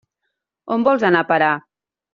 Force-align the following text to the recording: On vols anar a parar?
On 0.77 0.87
vols 0.89 1.07
anar 1.11 1.23
a 1.27 1.31
parar? 1.35 1.55